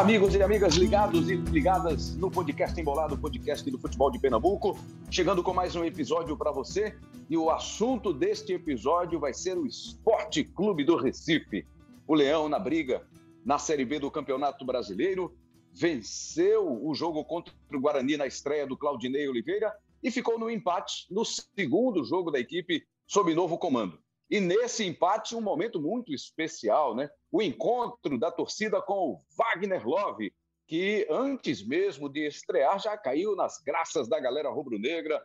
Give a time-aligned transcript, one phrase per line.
[0.00, 4.74] Amigos e amigas ligados e ligadas no podcast Embolado, podcast do futebol de Pernambuco.
[5.10, 6.96] Chegando com mais um episódio para você.
[7.28, 11.66] E o assunto deste episódio vai ser o Esporte Clube do Recife.
[12.08, 13.06] O Leão na briga
[13.44, 15.36] na Série B do Campeonato Brasileiro.
[15.70, 19.70] Venceu o jogo contra o Guarani na estreia do Claudinei Oliveira
[20.02, 23.98] e ficou no empate no segundo jogo da equipe sob novo comando.
[24.30, 27.10] E nesse empate, um momento muito especial, né?
[27.32, 30.32] O encontro da torcida com o Wagner Love,
[30.66, 35.22] que antes mesmo de estrear já caiu nas graças da galera rubro-negra,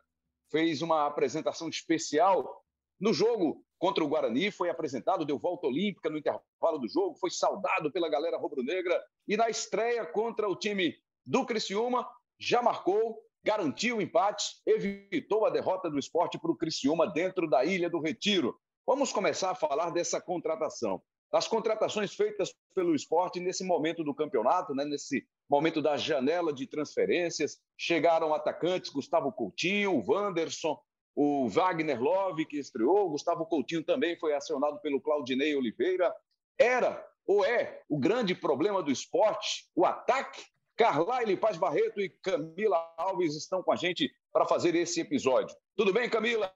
[0.52, 2.64] fez uma apresentação especial
[3.00, 7.30] no jogo contra o Guarani, foi apresentado, deu volta olímpica no intervalo do jogo, foi
[7.30, 12.08] saudado pela galera rubro-negra e na estreia contra o time do Criciúma
[12.40, 17.66] já marcou, garantiu o empate, evitou a derrota do esporte para o Criciúma dentro da
[17.66, 18.58] Ilha do Retiro.
[18.86, 21.02] Vamos começar a falar dessa contratação.
[21.36, 26.66] As contratações feitas pelo esporte nesse momento do campeonato, né, nesse momento da janela de
[26.66, 30.80] transferências, chegaram atacantes Gustavo Coutinho, o Wanderson,
[31.14, 36.14] o Wagner Love, que estreou, Gustavo Coutinho também foi acionado pelo Claudinei Oliveira.
[36.58, 40.42] Era ou é o grande problema do esporte, o ataque?
[40.78, 45.56] Carlyle Paz Barreto e Camila Alves estão com a gente para fazer esse episódio.
[45.76, 46.54] Tudo bem, Camila?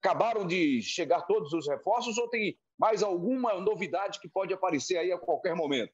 [0.00, 5.12] Acabaram de chegar todos os reforços ou tem mais alguma novidade que pode aparecer aí
[5.12, 5.92] a qualquer momento?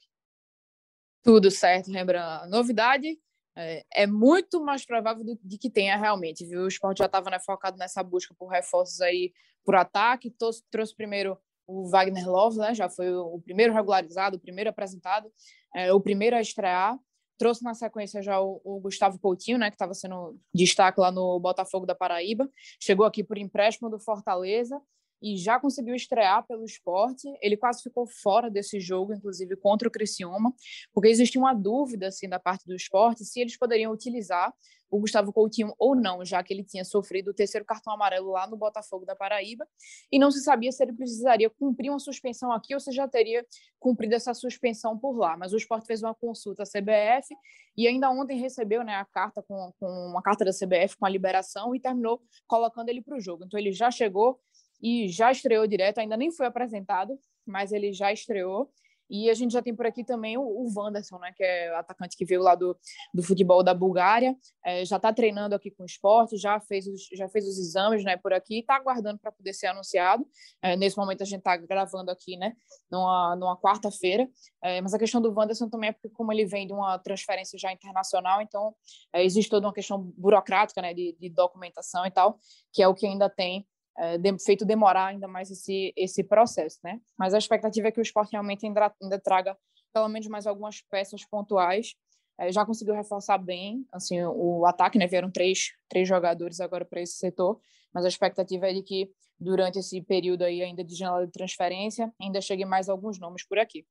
[1.23, 2.49] Tudo certo, Rembrandt.
[2.49, 3.19] Novidade
[3.57, 6.63] é, é muito mais provável do, de que tenha realmente, viu?
[6.63, 9.33] O esporte já estava né, focado nessa busca por reforços aí
[9.65, 12.75] por ataque, trouxe, trouxe primeiro o Wagner Love, né?
[12.75, 15.31] Já foi o, o primeiro regularizado, o primeiro apresentado,
[15.75, 16.99] é, o primeiro a estrear
[17.41, 21.41] trouxe na sequência já o, o Gustavo Coutinho, né, que estava sendo destaque lá no
[21.41, 22.47] Botafogo da Paraíba,
[22.79, 24.79] chegou aqui por empréstimo do Fortaleza
[25.23, 27.29] e já conseguiu estrear pelo esporte.
[27.41, 30.53] Ele quase ficou fora desse jogo, inclusive contra o Criciúma,
[30.93, 34.53] porque existia uma dúvida assim da parte do esporte se eles poderiam utilizar
[34.91, 38.47] o Gustavo Coutinho ou não, já que ele tinha sofrido o terceiro cartão amarelo lá
[38.47, 39.67] no Botafogo da Paraíba,
[40.11, 43.47] e não se sabia se ele precisaria cumprir uma suspensão aqui ou se já teria
[43.79, 45.37] cumprido essa suspensão por lá.
[45.37, 47.35] Mas o esporte fez uma consulta à CBF
[47.77, 51.09] e ainda ontem recebeu né, a carta com, com uma carta da CBF com a
[51.09, 53.45] liberação e terminou colocando ele para o jogo.
[53.45, 54.41] Então ele já chegou
[54.83, 58.71] e já estreou direto, ainda nem foi apresentado, mas ele já estreou.
[59.11, 61.77] E a gente já tem por aqui também o, o Wanderson, né, que é o
[61.77, 62.79] atacante que veio lá do,
[63.13, 67.09] do futebol da Bulgária, é, já está treinando aqui com o esporte, já fez os,
[67.13, 70.25] já fez os exames né, por aqui, está aguardando para poder ser anunciado.
[70.63, 72.55] É, nesse momento a gente está gravando aqui né,
[72.89, 74.29] numa, numa quarta-feira,
[74.63, 77.59] é, mas a questão do Wanderson também é porque, como ele vem de uma transferência
[77.59, 78.73] já internacional, então
[79.13, 82.39] é, existe toda uma questão burocrática né, de, de documentação e tal,
[82.73, 83.67] que é o que ainda tem
[83.99, 87.01] é, feito demorar ainda mais esse, esse processo, né?
[87.19, 89.57] Mas a expectativa é que o esporte realmente ainda, ainda traga
[89.93, 91.95] pelo menos mais algumas peças pontuais.
[92.39, 95.07] É, já conseguiu reforçar bem, assim, o ataque, né?
[95.07, 97.61] Vieram três, três jogadores agora para esse setor,
[97.93, 102.13] mas a expectativa é de que durante esse período aí ainda de janela de transferência
[102.21, 103.87] ainda cheguem mais alguns nomes por aqui.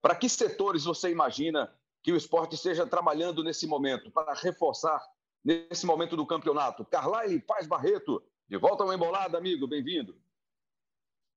[0.00, 5.02] Para que setores você imagina que o esporte esteja trabalhando nesse momento para reforçar
[5.42, 6.84] nesse momento do campeonato?
[6.84, 10.20] Carlyle Paz Barreto, de volta ao Embolada, amigo, bem-vindo.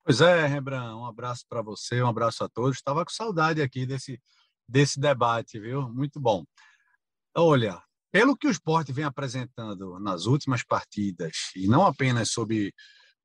[0.04, 2.78] Pois é, Rembrandt, um abraço para você, um abraço a todos.
[2.78, 4.22] Estava com saudade aqui desse,
[4.68, 5.90] desse debate, viu?
[5.90, 6.46] Muito bom.
[7.36, 7.82] Olha,
[8.12, 12.74] pelo que o esporte vem apresentando nas últimas partidas, e não apenas sob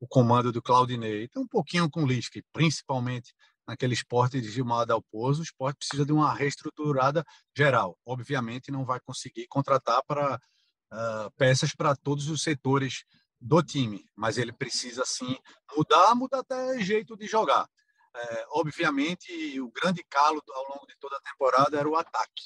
[0.01, 3.33] o comando do Claudinei, então um pouquinho com o Lisca, principalmente
[3.67, 7.25] naquele esporte de Gilmar Dalpozo, o esporte precisa de uma reestruturada
[7.57, 7.97] geral.
[8.05, 13.05] Obviamente não vai conseguir contratar para uh, peças para todos os setores
[13.43, 15.37] do time, mas ele precisa sim
[15.77, 17.69] mudar, mudar até jeito de jogar.
[18.15, 22.45] É, obviamente, o grande calo ao longo de toda a temporada era o ataque,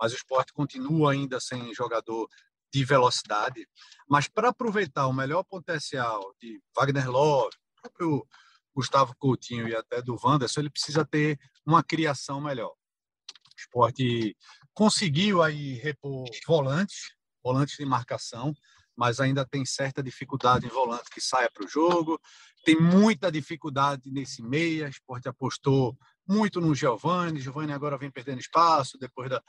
[0.00, 2.28] mas o esporte continua ainda sem jogador
[2.72, 3.66] de velocidade.
[4.08, 8.26] Mas para aproveitar o melhor potencial de Wagner Love, próprio
[8.74, 12.70] Gustavo Coutinho e até do Wanderson, ele precisa ter uma criação melhor.
[12.70, 14.36] O esporte
[14.72, 17.12] conseguiu aí repor volantes,
[17.42, 18.54] volantes de marcação,
[18.98, 22.20] mas ainda tem certa dificuldade em volante que saia para o jogo.
[22.64, 24.88] Tem muita dificuldade nesse meia.
[24.88, 25.96] Esporte apostou
[26.26, 27.40] muito no Giovani.
[27.40, 29.40] Giovani agora vem perdendo espaço depois da,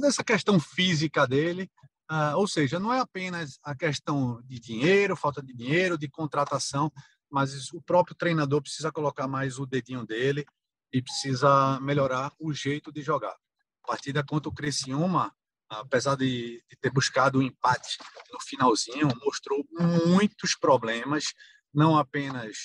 [0.00, 1.70] dessa questão física dele.
[2.10, 6.90] Uh, ou seja, não é apenas a questão de dinheiro, falta de dinheiro, de contratação,
[7.30, 10.44] mas o próprio treinador precisa colocar mais o dedinho dele
[10.92, 13.36] e precisa melhorar o jeito de jogar.
[13.84, 15.32] A partida contra o Criciúma,
[15.70, 17.96] apesar de, de ter buscado o um empate
[18.32, 19.64] no finalzinho, mostrou
[20.06, 21.32] muitos problemas,
[21.72, 22.56] não apenas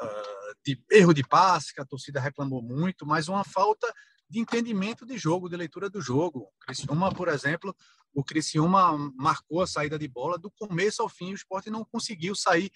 [0.00, 3.86] uh, de erro de passe, que a torcida reclamou muito, mas uma falta
[4.28, 6.48] de entendimento de jogo, de leitura do jogo.
[6.60, 7.76] Criciúma, por exemplo,
[8.12, 12.34] o Criciúma marcou a saída de bola do começo ao fim, o esporte não conseguiu
[12.34, 12.70] sair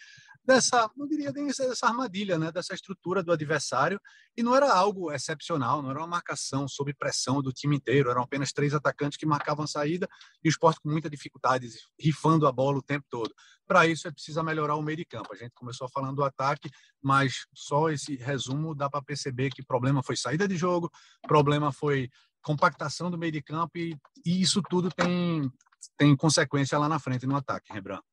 [0.45, 4.01] dessa, não diria dessa armadilha, né, dessa estrutura do adversário,
[4.37, 8.23] e não era algo excepcional, não era uma marcação sob pressão do time inteiro, eram
[8.23, 10.09] apenas três atacantes que marcavam a saída
[10.43, 13.35] e o esporte com muita dificuldade, rifando a bola o tempo todo.
[13.67, 15.33] Para isso é preciso melhorar o meio de campo.
[15.33, 16.69] A gente começou falando do ataque,
[17.03, 20.93] mas só esse resumo dá para perceber que o problema foi saída de jogo,
[21.27, 22.11] problema foi
[22.44, 25.50] compactação do meio de campo e, e isso tudo tem,
[25.96, 28.05] tem consequência lá na frente no ataque, Rembrandt.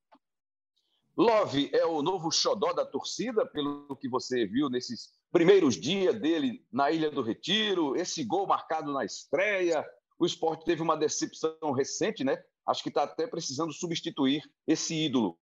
[1.15, 6.65] Love é o novo xodó da torcida, pelo que você viu nesses primeiros dias dele
[6.71, 9.85] na Ilha do Retiro, esse gol marcado na estreia.
[10.17, 12.41] O esporte teve uma decepção recente, né?
[12.65, 15.37] Acho que está até precisando substituir esse ídolo.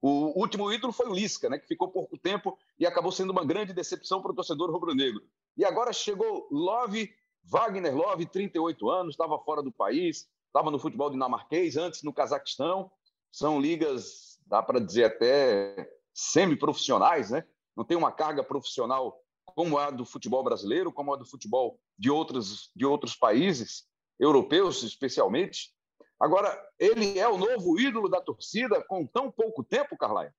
[0.00, 1.58] O último ídolo foi o Lisca, né?
[1.58, 5.22] Que ficou pouco tempo e acabou sendo uma grande decepção para o torcedor rubro-negro.
[5.56, 7.12] E agora chegou Love,
[7.50, 12.90] Wagner Love, 38 anos, estava fora do país, estava no futebol dinamarquês, antes no Cazaquistão.
[13.32, 17.44] São ligas dá para dizer até semi-profissionais, né?
[17.76, 22.10] Não tem uma carga profissional como a do futebol brasileiro, como a do futebol de
[22.10, 23.84] outros, de outros países,
[24.18, 25.72] europeus especialmente.
[26.18, 30.34] Agora, ele é o novo ídolo da torcida com tão pouco tempo, Carlaia?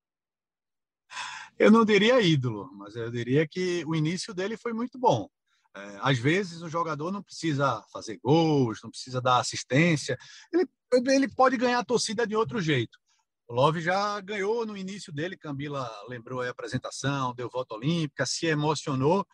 [1.58, 5.30] Eu não diria ídolo, mas eu diria que o início dele foi muito bom.
[5.76, 10.18] É, às vezes o jogador não precisa fazer gols, não precisa dar assistência,
[10.52, 10.68] ele,
[11.08, 13.00] ele pode ganhar a torcida de outro jeito.
[13.48, 18.46] O Love já ganhou no início dele, Camila lembrou a apresentação, deu volta olímpica, se
[18.48, 19.26] emocionou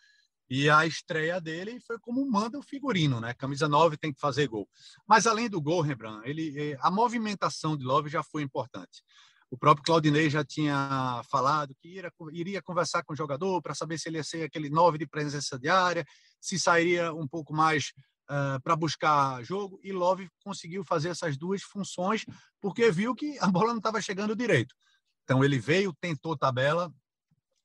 [0.49, 3.33] e a estreia dele foi como manda o figurino, né?
[3.33, 4.67] Camisa 9 tem que fazer gol.
[5.05, 9.03] Mas além do gol, Rembrandt, ele, eh, a movimentação de Love já foi importante.
[9.49, 12.01] O próprio Claudinei já tinha falado que
[12.33, 15.57] iria, conversar com o jogador para saber se ele ia ser aquele 9 de presença
[15.57, 16.05] diária,
[16.41, 17.93] se sairia um pouco mais
[18.29, 22.25] uh, para buscar jogo e Love conseguiu fazer essas duas funções
[22.61, 24.75] porque viu que a bola não estava chegando direito.
[25.23, 26.91] Então ele veio, tentou tabela,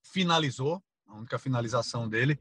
[0.02, 2.38] finalizou, a única finalização dele,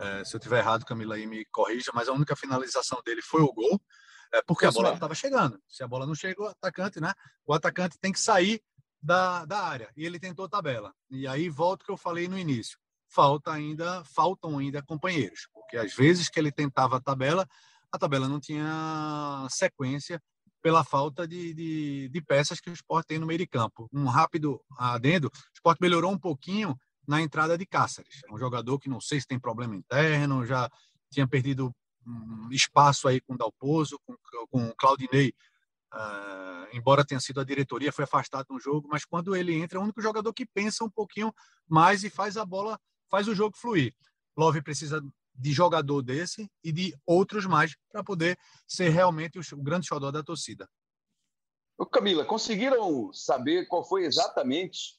[0.00, 3.42] uh, se eu tiver errado, Camila aí me corrija, mas a única finalização dele foi
[3.42, 5.60] o gol, uh, porque a bola não estava chegando.
[5.68, 7.12] Se a bola não chegou, o atacante, né?
[7.44, 8.62] O atacante tem que sair
[9.04, 10.92] da, da área e ele tentou tabela.
[11.10, 12.78] E aí volta o que eu falei no início
[13.14, 17.48] falta ainda, faltam ainda companheiros, porque às vezes que ele tentava a tabela,
[17.92, 20.20] a tabela não tinha sequência
[20.60, 23.88] pela falta de, de, de peças que o esporte tem no meio de campo.
[23.92, 28.22] Um rápido adendo, o esporte melhorou um pouquinho na entrada de Cáceres.
[28.26, 30.68] É um jogador que não sei se tem problema interno, já
[31.10, 31.72] tinha perdido
[32.50, 34.16] espaço aí com Dalpozo, com,
[34.50, 35.32] com Claudinei,
[35.94, 39.80] uh, embora tenha sido a diretoria, foi afastado no jogo, mas quando ele entra, é
[39.80, 41.32] o único jogador que pensa um pouquinho
[41.68, 42.78] mais e faz a bola
[43.10, 43.94] faz o jogo fluir.
[44.36, 45.00] Love precisa
[45.34, 50.22] de jogador desse e de outros mais para poder ser realmente o, grande xodó da
[50.22, 50.68] torcida.
[51.76, 54.98] Ô Camila, conseguiram saber qual foi exatamente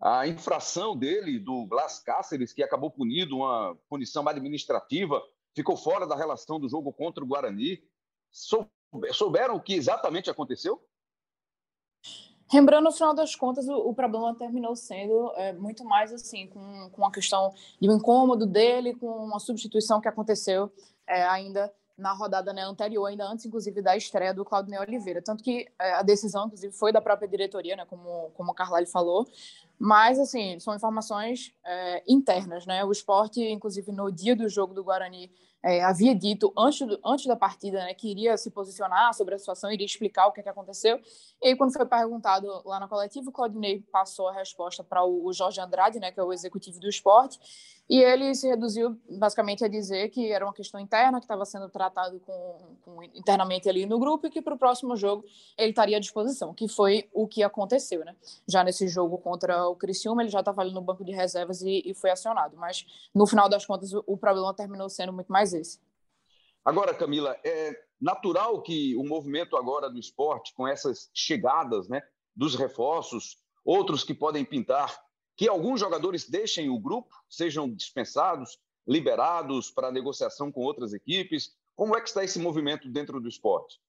[0.00, 5.22] a infração dele, do Blas Cáceres, que acabou punido, uma punição administrativa,
[5.54, 7.82] ficou fora da relação do jogo contra o Guarani?
[9.12, 10.80] Souberam o que exatamente aconteceu?
[12.52, 16.90] Lembrando, no final das contas, o, o problema terminou sendo é, muito mais assim, com,
[16.90, 20.70] com a questão de um incômodo dele, com uma substituição que aconteceu
[21.06, 25.22] é, ainda na rodada né, anterior, ainda antes, inclusive, da estreia do Claudio Oliveira.
[25.22, 28.86] Tanto que é, a decisão, inclusive, foi da própria diretoria, né, como, como o Carlyle
[28.86, 29.26] falou,
[29.78, 32.84] mas, assim, são informações é, internas, né?
[32.84, 35.30] O esporte, inclusive, no dia do jogo do Guarani,
[35.64, 39.38] é, havia dito antes, do, antes da partida né, que iria se posicionar sobre a
[39.38, 41.00] situação, iria explicar o que, é que aconteceu.
[41.42, 45.32] E aí, quando foi perguntado lá na coletiva, o Claudinei passou a resposta para o,
[45.32, 47.40] Jorge Andrade, né, que é o executivo do esporte,
[47.88, 51.68] e ele se reduziu basicamente a dizer que era uma questão interna, que estava sendo
[51.68, 55.24] tratado com, com, internamente ali no grupo e que para o próximo jogo
[55.56, 58.02] ele estaria à disposição, que foi o que aconteceu.
[58.02, 58.16] Né?
[58.48, 61.82] Já nesse jogo contra o Criciúma, ele já estava ali no banco de reservas e,
[61.84, 65.52] e, foi acionado, mas no final das contas o, o problema terminou sendo muito mais
[65.54, 65.80] esse.
[66.64, 72.02] Agora, Camila, é natural que o movimento agora do esporte, com essas chegadas né,
[72.34, 74.98] dos reforços, outros que podem pintar
[75.36, 81.56] que alguns jogadores deixem o grupo, sejam dispensados, liberados para negociação com outras equipes?
[81.74, 83.80] Como é que está esse movimento dentro do esporte?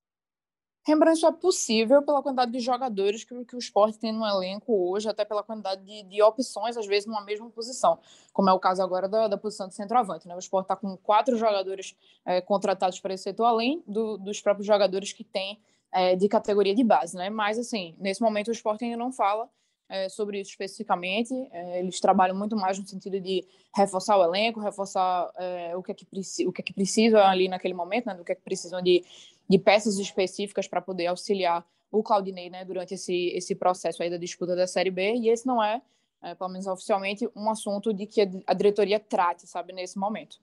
[0.87, 4.71] Rembrandt, isso é possível pela quantidade de jogadores que, que, o esporte tem no elenco
[4.71, 7.97] hoje, até pela quantidade de, de, opções, às vezes, numa mesma posição,
[8.31, 10.27] como é o caso agora da, da posição de centroavante.
[10.27, 10.35] Né?
[10.35, 14.67] O esporte está com quatro jogadores é, contratados para esse setor, além do, dos próprios
[14.67, 15.59] jogadores que tem
[15.91, 17.17] é, de categoria de base.
[17.17, 17.31] Né?
[17.31, 19.49] Mas, assim, nesse momento o esporte ainda não fala
[19.89, 21.33] é, sobre isso especificamente.
[21.51, 25.91] É, eles trabalham muito mais no sentido de reforçar o elenco, reforçar é, o, que
[25.91, 26.05] é que
[26.45, 29.03] o que é que precisa ali naquele momento, né, do que é que precisam de,
[29.49, 34.17] de peças específicas para poder auxiliar o Claudinei né, durante esse, esse processo aí da
[34.17, 35.15] disputa da Série B.
[35.15, 35.81] E esse não é,
[36.21, 40.37] é, pelo menos oficialmente, um assunto de que a diretoria trate, sabe, nesse momento.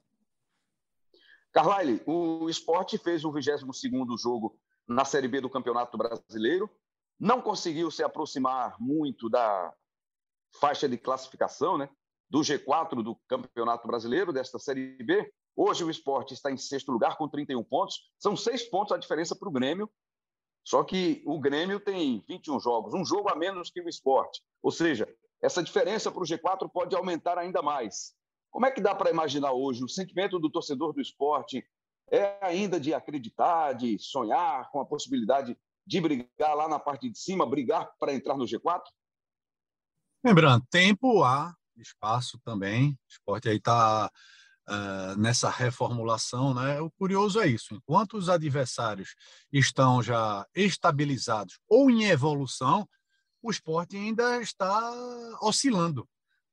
[1.52, 6.71] Carlyle, o esporte fez o 22º jogo na Série B do Campeonato Brasileiro,
[7.21, 9.73] não conseguiu se aproximar muito da
[10.59, 11.88] faixa de classificação, né?
[12.28, 15.30] Do G4 do Campeonato Brasileiro, desta Série B.
[15.54, 18.11] Hoje o esporte está em sexto lugar com 31 pontos.
[18.18, 19.90] São seis pontos a diferença para o Grêmio.
[20.64, 24.40] Só que o Grêmio tem 21 jogos, um jogo a menos que o esporte.
[24.62, 25.09] Ou seja,
[25.42, 28.14] essa diferença para o G4 pode aumentar ainda mais.
[28.50, 31.66] Como é que dá para imaginar hoje o sentimento do torcedor do esporte
[32.11, 37.18] é ainda de acreditar, de sonhar com a possibilidade de brigar lá na parte de
[37.18, 38.82] cima, brigar para entrar no G4?
[40.25, 42.90] Lembrando, tempo há, espaço também.
[42.90, 44.11] O esporte aí está
[44.69, 46.81] uh, nessa reformulação, né?
[46.81, 49.14] O curioso é isso: enquanto os adversários
[49.52, 52.88] estão já estabilizados ou em evolução,
[53.42, 54.92] o esporte ainda está
[55.40, 56.09] oscilando.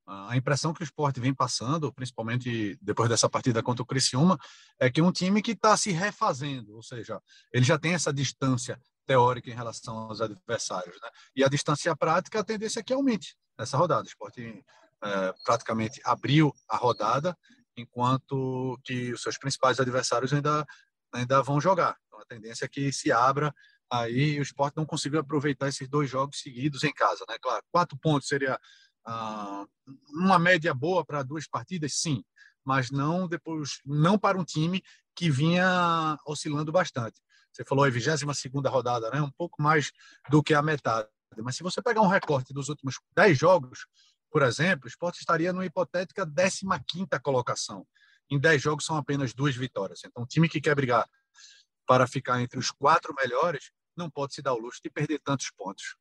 [0.08, 4.40] A impressão que o esporte vem passando, principalmente depois dessa partida contra o Criciúma,
[4.80, 7.22] é que é um time que está se refazendo, ou seja,
[7.54, 10.96] ele já tem essa distância teórica em relação aos adversários.
[11.00, 11.10] Né?
[11.36, 14.04] E a distância prática, a tendência é que aumente nessa rodada.
[14.04, 14.66] O esporte
[15.04, 17.38] é, praticamente abriu a rodada,
[17.80, 20.66] enquanto que os seus principais adversários ainda,
[21.14, 21.98] ainda vão jogar.
[22.08, 23.54] Então, a tendência é que se abra
[23.92, 27.26] aí o esporte não conseguiu aproveitar esses dois jogos seguidos em casa.
[27.28, 27.38] Né?
[27.42, 28.60] Claro, quatro pontos seria
[29.06, 29.66] ah,
[30.10, 32.24] uma média boa para duas partidas, sim,
[32.64, 34.84] mas não depois, não para um time
[35.16, 37.20] que vinha oscilando bastante.
[37.52, 38.22] Você falou a 22
[38.68, 39.22] rodada, né?
[39.22, 39.92] um pouco mais
[40.30, 41.10] do que a metade.
[41.38, 43.86] Mas se você pegar um recorte dos últimos 10 jogos,
[44.30, 47.86] por exemplo, o esporte estaria numa hipotética 15 colocação.
[48.30, 50.02] Em 10 jogos são apenas duas vitórias.
[50.06, 51.10] Então, um time que quer brigar
[51.86, 55.50] para ficar entre os quatro melhores não pode se dar o luxo de perder tantos
[55.52, 55.96] pontos.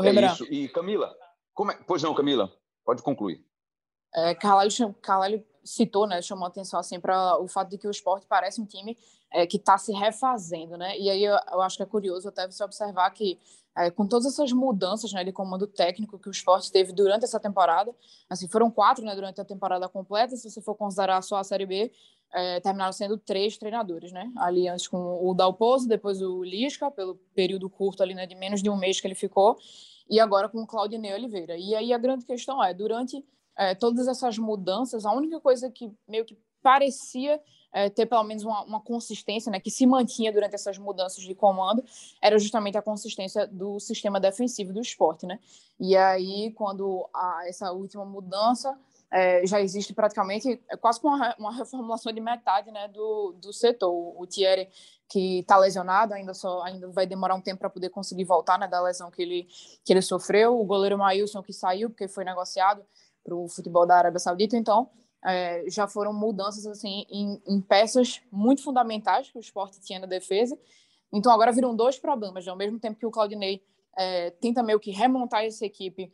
[0.00, 0.44] É isso.
[0.44, 1.14] E Camila,
[1.52, 1.82] como é...
[1.84, 2.52] pois não, Camila,
[2.84, 3.44] pode concluir.
[4.14, 8.26] É, Carlalho, Carlalho citou, né, chamou atenção assim para o fato de que o esporte
[8.26, 8.96] parece um time
[9.32, 10.96] é, que está se refazendo, né?
[10.98, 13.38] E aí eu, eu, acho que é curioso até você observar que
[13.76, 17.38] é, com todas essas mudanças né, de comando técnico que o esporte teve durante essa
[17.38, 17.94] temporada,
[18.28, 20.34] assim foram quatro, né, durante a temporada completa.
[20.34, 21.92] Se você for considerar só a série B,
[22.32, 24.32] é, terminaram sendo três treinadores, né?
[24.36, 28.62] Ali antes com o Dalpozo, depois o Lisca, pelo período curto ali, né, de menos
[28.62, 29.58] de um mês que ele ficou,
[30.08, 31.56] e agora com o Claudinei Oliveira.
[31.56, 33.24] E aí a grande questão é, durante
[33.56, 37.40] é, todas essas mudanças, a única coisa que meio que parecia
[37.76, 41.34] é, ter pelo menos uma, uma, consistência, né, que se mantinha durante essas mudanças de
[41.34, 41.84] comando,
[42.22, 45.38] era justamente a consistência do sistema defensivo do esporte, né?
[45.78, 48.74] E aí, quando a, essa última mudança
[49.10, 53.92] é, já existe praticamente é quase uma, uma reformulação de metade, né, do, do setor.
[53.92, 54.70] O, Thierry
[55.06, 58.66] que está lesionado, ainda só ainda vai demorar um tempo para poder conseguir voltar, né,
[58.66, 59.48] da lesão que ele
[59.84, 60.58] que ele sofreu.
[60.58, 62.82] O goleiro Maílson que saiu porque foi negociado
[63.22, 64.88] para o futebol da Arábia Saudita, então
[65.24, 70.06] é, já foram mudanças assim em, em, peças muito fundamentais que o esporte tinha na
[70.06, 70.58] defesa.
[71.12, 72.50] Então agora viram dois problemas, né?
[72.50, 73.62] ao mesmo tempo que o Claudinei
[73.96, 76.12] é, tenta meio que remontar essa equipe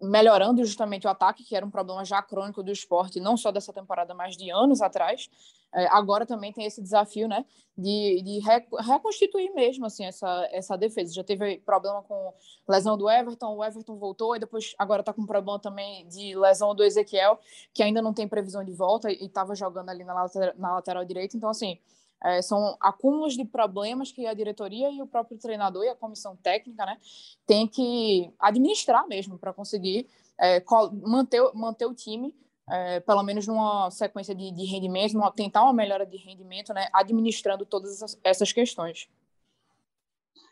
[0.00, 3.72] melhorando justamente o ataque, que era um problema já crônico do esporte, não só dessa
[3.72, 5.28] temporada, mas de anos atrás.
[5.74, 7.44] É, agora também tem esse desafio, né,
[7.76, 8.40] de, de
[8.82, 11.12] reconstituir mesmo, assim, essa, essa defesa.
[11.12, 12.32] Já teve problema com
[12.68, 16.74] lesão do Everton, o Everton voltou, e depois agora está com problema também de lesão
[16.74, 17.38] do Ezequiel,
[17.74, 21.04] que ainda não tem previsão de volta e estava jogando ali na lateral, na lateral
[21.04, 21.36] direita.
[21.36, 21.78] Então, assim,
[22.24, 26.36] é, são acúmulos de problemas que a diretoria e o próprio treinador e a comissão
[26.36, 26.98] técnica né,
[27.46, 30.08] tem que administrar mesmo para conseguir
[30.38, 30.62] é,
[31.02, 32.34] manter, manter o time,
[32.68, 36.88] é, pelo menos numa sequência de, de rendimento, numa, tentar uma melhora de rendimento, né,
[36.92, 39.08] administrando todas essas, essas questões.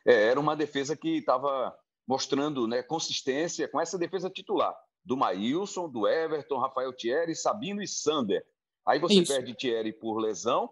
[0.06, 5.88] É, era uma defesa que estava mostrando né, consistência com essa defesa titular do Maílson,
[5.88, 8.46] do Everton, Rafael Thierry, Sabino e Sander.
[8.86, 9.32] Aí você Isso.
[9.32, 10.70] perde Thierry por lesão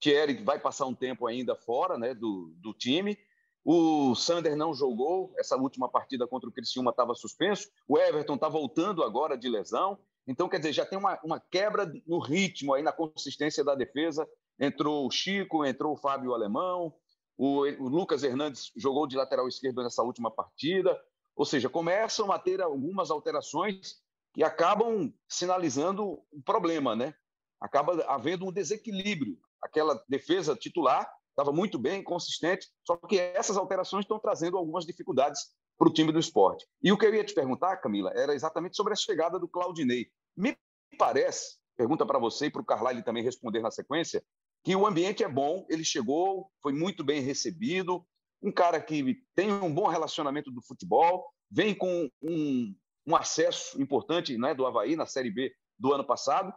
[0.00, 3.18] Thierry vai passar um tempo ainda fora né, do, do time.
[3.64, 7.68] O Sander não jogou, essa última partida contra o Criciúma estava suspenso.
[7.86, 9.98] O Everton está voltando agora de lesão.
[10.26, 14.26] Então, quer dizer, já tem uma, uma quebra no ritmo aí, na consistência da defesa.
[14.58, 16.94] Entrou o Chico, entrou o Fábio Alemão,
[17.36, 20.98] o, o Lucas Hernandes jogou de lateral esquerdo nessa última partida.
[21.36, 23.96] Ou seja, começam a ter algumas alterações
[24.34, 27.14] que acabam sinalizando um problema, né?
[27.60, 34.04] Acaba havendo um desequilíbrio aquela defesa titular estava muito bem, consistente, só que essas alterações
[34.04, 35.40] estão trazendo algumas dificuldades
[35.78, 36.66] para o time do esporte.
[36.82, 40.10] E o que eu ia te perguntar, Camila, era exatamente sobre a chegada do Claudinei.
[40.36, 40.56] Me
[40.98, 44.22] parece, pergunta para você e para o Carlyle também responder na sequência,
[44.64, 48.04] que o ambiente é bom, ele chegou, foi muito bem recebido,
[48.42, 52.74] um cara que tem um bom relacionamento do futebol, vem com um,
[53.06, 56.52] um acesso importante né, do Havaí na Série B do ano passado,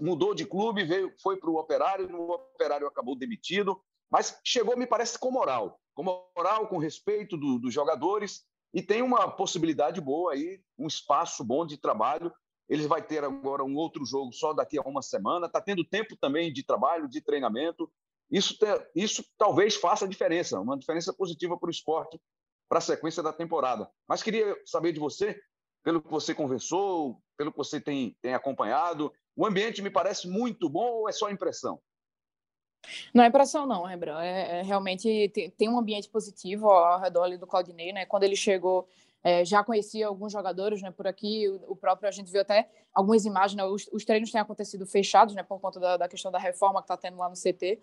[0.00, 4.86] mudou de clube, veio, foi para o Operário, no Operário acabou demitido, mas chegou, me
[4.86, 6.02] parece, com moral, com
[6.36, 11.66] moral, com respeito do, dos jogadores e tem uma possibilidade boa aí, um espaço bom
[11.66, 12.32] de trabalho.
[12.68, 16.16] Ele vai ter agora um outro jogo só daqui a uma semana, está tendo tempo
[16.16, 17.90] também de trabalho, de treinamento.
[18.30, 18.56] Isso,
[18.94, 22.20] isso talvez faça diferença, uma diferença positiva para o esporte,
[22.68, 23.90] para a sequência da temporada.
[24.08, 25.40] Mas queria saber de você,
[25.82, 30.68] pelo que você conversou, pelo que você tem, tem acompanhado, o ambiente me parece muito
[30.68, 31.80] bom ou é só impressão?
[33.14, 34.22] Não é impressão, não, Rembrandt.
[34.22, 38.04] É, é realmente tem, tem, um ambiente positivo ao redor do Claudinei, né?
[38.04, 38.86] Quando ele chegou,
[39.24, 40.90] é, já conhecia alguns jogadores, né?
[40.90, 43.56] Por aqui, o, o, próprio a gente viu até algumas imagens.
[43.56, 45.42] Né, os, os, treinos têm acontecido fechados, né?
[45.42, 47.80] Por conta da, da questão da reforma que está tendo lá no CT.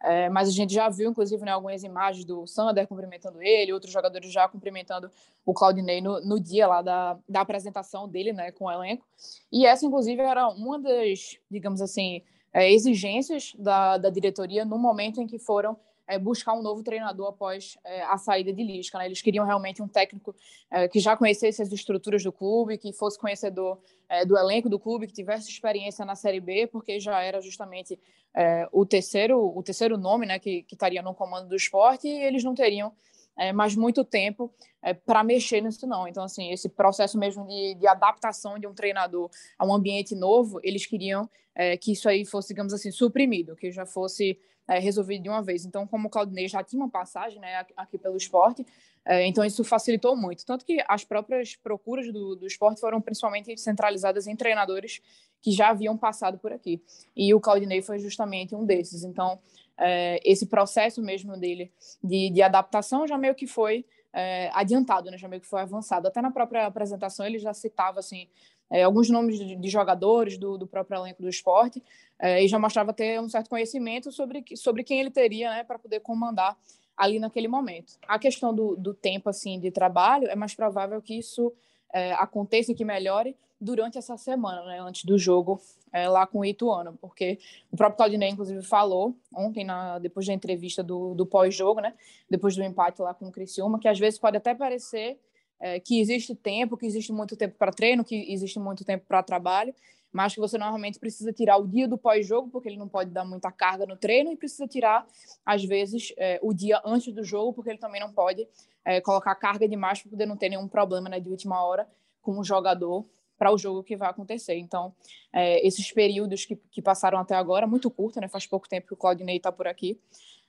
[0.00, 3.92] É, mas a gente já viu, inclusive, né, algumas imagens do Sander cumprimentando ele, outros
[3.92, 5.10] jogadores já cumprimentando
[5.44, 9.04] o Claudinei no, no dia lá da, da apresentação dele, né, com o elenco.
[9.50, 15.20] E essa, inclusive, era uma das, digamos assim, é, exigências da, da diretoria no momento
[15.20, 15.76] em que foram
[16.08, 18.98] é, buscar um novo treinador após é, a saída de Lisca.
[18.98, 19.06] Né?
[19.06, 20.34] Eles queriam realmente um técnico
[20.70, 24.78] é, que já conhecesse as estruturas do clube, que fosse conhecedor é, do elenco do
[24.78, 27.98] clube, que tivesse experiência na Série B, porque já era justamente
[28.34, 32.22] é, o terceiro o terceiro nome né, que, que estaria no comando do esporte e
[32.22, 32.92] eles não teriam
[33.38, 34.52] é, mais muito tempo
[34.82, 36.06] é, para mexer nisso não.
[36.06, 40.60] Então, assim, esse processo mesmo de, de, adaptação de um treinador a um ambiente novo,
[40.62, 45.22] eles queriam é, que isso aí fosse, digamos assim, suprimido, que já fosse é, resolvido
[45.22, 45.64] de uma vez.
[45.64, 48.66] Então, como o Claudinei já tinha uma passagem né, aqui pelo esporte,
[49.04, 50.44] é, então isso facilitou muito.
[50.44, 55.00] Tanto que as próprias procuras do, do esporte foram principalmente centralizadas em treinadores
[55.40, 56.82] que já haviam passado por aqui.
[57.16, 59.04] E o Claudinei foi justamente um desses.
[59.04, 59.38] Então,
[59.78, 61.70] é, esse processo mesmo dele
[62.02, 65.18] de, de adaptação já meio que foi é, adiantado, né?
[65.18, 66.08] já meio que foi avançado.
[66.08, 68.28] Até na própria apresentação ele já citava assim,
[68.70, 71.82] é, alguns nomes de, de jogadores do, do, próprio elenco do esporte
[72.18, 75.78] é, e já mostrava ter um certo conhecimento sobre, sobre quem ele teria né, para
[75.78, 76.56] poder comandar
[76.96, 77.94] ali naquele momento.
[78.08, 81.52] A questão do, do tempo assim de trabalho é mais provável que isso
[81.92, 85.60] é, aconteça e que melhore durante essa semana, né, antes do jogo
[85.92, 87.38] é, lá com o Ituano, porque
[87.70, 91.94] o próprio Claudinei, inclusive, falou ontem, na, depois da entrevista do, do pós-jogo, né,
[92.30, 95.18] depois do empate lá com o Criciúma, que às vezes pode até parecer
[95.60, 99.22] é, que existe tempo, que existe muito tempo para treino, que existe muito tempo para
[99.22, 99.74] trabalho,
[100.12, 103.24] mas que você normalmente precisa tirar o dia do pós-jogo, porque ele não pode dar
[103.24, 105.06] muita carga no treino, e precisa tirar,
[105.44, 108.48] às vezes, é, o dia antes do jogo, porque ele também não pode
[108.84, 111.86] é, colocar carga demais para poder não ter nenhum problema né, de última hora
[112.22, 113.04] com o jogador
[113.38, 114.56] para o jogo que vai acontecer.
[114.58, 114.92] Então,
[115.32, 118.94] é, esses períodos que, que, passaram até agora, muito curto, né, faz pouco tempo que
[118.94, 119.98] o Claudinei está por aqui,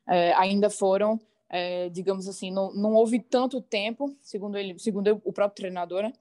[0.07, 5.31] é, ainda foram, é, digamos assim, não, não houve tanto tempo, segundo ele, segundo o
[5.31, 6.13] próprio treinador, né,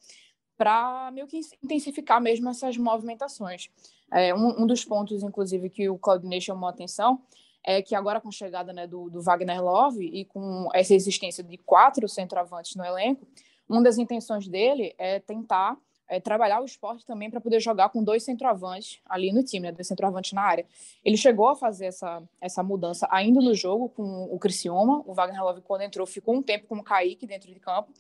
[0.57, 3.71] para meio que intensificar mesmo essas movimentações.
[4.13, 7.23] É, um, um, dos pontos, inclusive, que o Claudinei chamou a atenção
[7.65, 11.45] é que agora com a chegada né, do, do, Wagner Love e com essa existência
[11.45, 13.27] de quatro centroavantes no elenco,
[13.69, 15.77] uma das intenções dele é tentar
[16.09, 19.73] é, trabalhar o esporte também para poder jogar com dois centroavantes ali no time, né,
[19.73, 20.67] dois centroavantes na área.
[21.05, 25.43] Ele chegou a fazer essa, essa mudança ainda no jogo com o Criciúma, o Wagner
[25.43, 27.93] Love quando entrou ficou um tempo com o Kaique dentro de campo,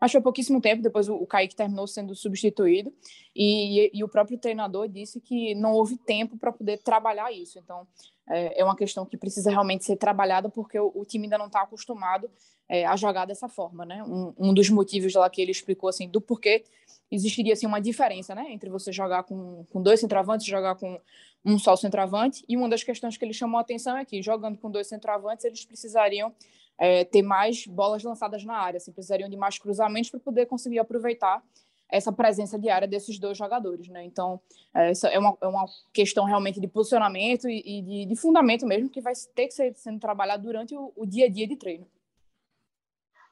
[0.00, 2.92] mas foi pouquíssimo tempo, depois o, Kaique terminou sendo substituído
[3.34, 7.58] e, e, e o próprio treinador disse que não houve tempo para poder trabalhar isso,
[7.58, 7.86] então
[8.28, 11.46] é, é, uma questão que precisa realmente ser trabalhada porque o, o time ainda não
[11.46, 12.28] está acostumado
[12.68, 14.02] é, a jogar dessa forma, né?
[14.02, 16.64] Um, um, dos motivos lá que ele explicou assim do porquê
[17.10, 21.00] existiria assim uma diferença, né, entre você jogar com, com dois centroavantes jogar com
[21.44, 22.44] um só centroavante.
[22.48, 25.44] E uma das questões que ele chamou a atenção é que jogando com dois centroavantes
[25.44, 26.34] eles precisariam
[26.78, 30.78] é, ter mais bolas lançadas na área, assim, precisariam de mais cruzamentos para poder conseguir
[30.78, 31.42] aproveitar
[31.88, 34.04] essa presença diária desses dois jogadores, né?
[34.04, 34.40] Então,
[34.74, 38.66] é, essa é uma, é uma questão realmente de posicionamento e, e de, de, fundamento
[38.66, 41.56] mesmo que vai ter que ser sendo trabalhado durante o, o dia a dia de
[41.56, 41.86] treino.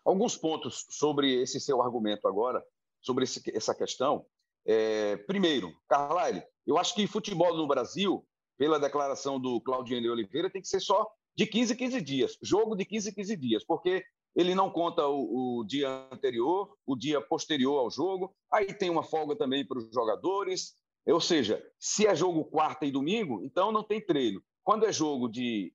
[0.04, 2.64] Alguns pontos sobre esse seu argumento agora,
[3.00, 4.24] sobre esse, essa questão.
[4.64, 8.24] É, primeiro, Carlyle, eu acho que futebol no Brasil,
[8.56, 12.76] pela declaração do Claudinei Oliveira, tem que ser só de 15 em 15 dias, jogo
[12.76, 17.20] de 15 em 15 dias, porque ele não conta o, o, dia anterior, o dia
[17.20, 22.14] posterior ao jogo, aí tem uma folga também para os jogadores, ou seja, se é
[22.14, 24.42] jogo quarta e domingo, então não tem treino.
[24.62, 25.72] Quando é jogo de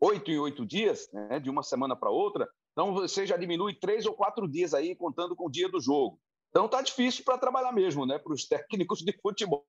[0.00, 4.06] oito em oito dias, né, de uma semana para outra, Então você já diminui três
[4.06, 6.18] ou quatro dias aí, contando com o dia do jogo.
[6.48, 8.18] Então tá difícil para trabalhar mesmo, né?
[8.18, 9.64] Para os técnicos de futebol.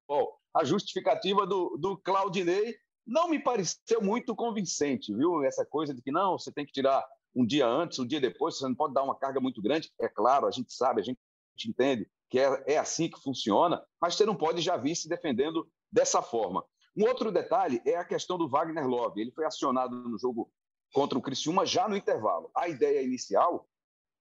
[0.53, 5.43] A justificativa do, do Claudinei não me pareceu muito convincente, viu?
[5.43, 8.57] Essa coisa de que não, você tem que tirar um dia antes, um dia depois,
[8.57, 9.91] você não pode dar uma carga muito grande.
[9.99, 11.19] É claro, a gente sabe, a gente
[11.67, 15.67] entende que é, é assim que funciona, mas você não pode já vir se defendendo
[15.91, 16.65] dessa forma.
[16.95, 19.19] Um outro detalhe é a questão do Wagner Love.
[19.19, 20.51] Ele foi acionado no jogo
[20.93, 22.51] contra o Criciúma já no intervalo.
[22.55, 23.67] A ideia inicial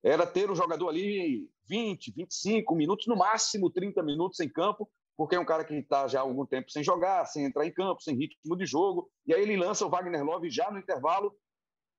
[0.03, 5.37] era ter o jogador ali 20, 25 minutos, no máximo 30 minutos em campo, porque
[5.37, 8.03] é um cara que está já há algum tempo sem jogar, sem entrar em campo,
[8.03, 9.11] sem ritmo de jogo.
[9.27, 11.35] E aí ele lança o Wagner Love já no intervalo.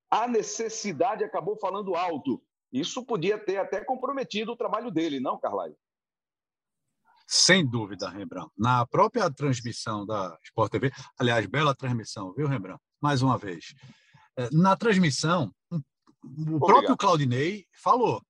[0.10, 2.42] A necessidade acabou falando alto.
[2.72, 5.74] Isso podia ter até comprometido o trabalho dele, não, Carlai?
[7.28, 8.52] Sem dúvida, Rembrandt.
[8.58, 12.82] Na própria transmissão da Sport TV, aliás, bela transmissão, viu, Rembrandt?
[13.02, 13.74] Mais uma vez.
[14.38, 15.76] É, na transmissão, o
[16.26, 16.60] Obrigado.
[16.60, 18.22] próprio Claudinei falou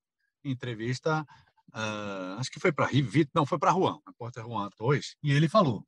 [0.43, 1.25] em entrevista,
[1.73, 5.49] uh, acho que foi para Vitor, não, foi para Juan, repórter Juan 2, e ele
[5.49, 5.83] falou: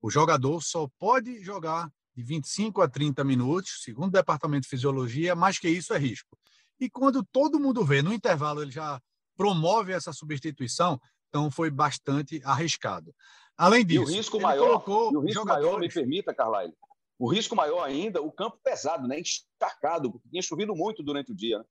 [0.00, 5.34] o jogador só pode jogar de 25 a 30 minutos, segundo o departamento de fisiologia,
[5.34, 6.36] mais que isso é risco.
[6.80, 9.00] E quando todo mundo vê, no intervalo ele já
[9.36, 13.14] promove essa substituição, então foi bastante arriscado.
[13.56, 15.66] Além disso, e o risco maior, o risco jogadores...
[15.66, 16.74] maior, me permita, Carlyle,
[17.18, 19.18] o risco maior ainda, o campo pesado, né?
[19.20, 21.58] encharcado, porque tinha chovido muito durante o dia.
[21.58, 21.64] Né?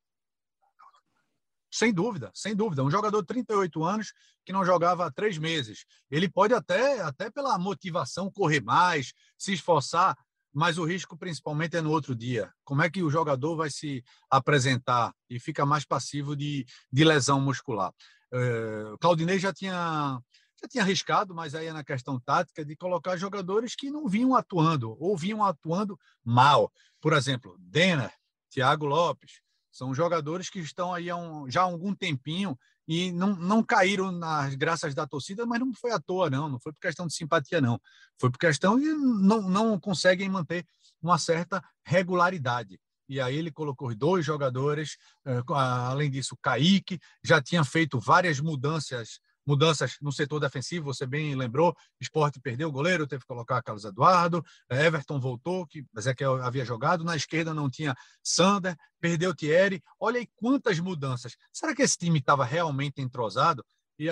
[1.76, 2.86] Sem dúvida, sem dúvida.
[2.86, 4.14] Um jogador de 38 anos
[4.46, 5.84] que não jogava há três meses.
[6.10, 10.18] Ele pode até, até pela motivação, correr mais, se esforçar,
[10.54, 12.50] mas o risco principalmente é no outro dia.
[12.64, 17.42] Como é que o jogador vai se apresentar e fica mais passivo de, de lesão
[17.42, 17.92] muscular?
[18.32, 20.18] Uh, Claudinei já tinha
[20.62, 24.34] já tinha arriscado, mas aí é na questão tática de colocar jogadores que não vinham
[24.34, 26.72] atuando ou vinham atuando mal.
[27.02, 28.14] Por exemplo, Denner,
[28.50, 29.42] Thiago Lopes,
[29.76, 32.58] são jogadores que estão aí há um, já há algum tempinho
[32.88, 36.48] e não, não caíram nas graças da torcida, mas não foi à toa, não.
[36.48, 37.78] Não foi por questão de simpatia, não.
[38.18, 40.66] Foi por questão de não, não conseguem manter
[41.02, 42.80] uma certa regularidade.
[43.10, 49.20] E aí ele colocou dois jogadores, eh, além disso, Kaique já tinha feito várias mudanças
[49.46, 53.86] mudanças no setor defensivo, você bem lembrou, esporte perdeu o goleiro, teve que colocar Carlos
[53.86, 59.84] Eduardo, eh, Everton voltou, que Ezequiel havia jogado, na esquerda não tinha Sander, perdeu Thierry,
[60.00, 61.36] olha aí quantas mudanças.
[61.54, 63.64] Será que esse time estava realmente entrosado?
[63.98, 64.08] E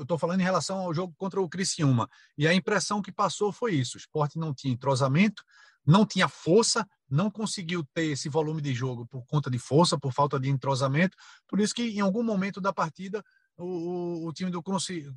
[0.00, 2.08] estou falando em relação ao jogo contra o Criciúma.
[2.38, 5.42] E a impressão que passou foi isso: o esporte não tinha entrosamento,
[5.86, 10.12] não tinha força, não conseguiu ter esse volume de jogo por conta de força, por
[10.12, 11.16] falta de entrosamento.
[11.46, 13.22] Por isso que em algum momento da partida
[13.60, 14.62] o, o, time do,